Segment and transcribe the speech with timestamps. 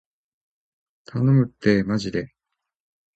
[1.05, 2.33] 頼むってーまじで